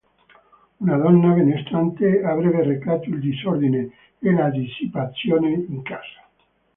[0.79, 6.27] Una donna benestante avrebbe recato il disordine e la dissipazione in casa.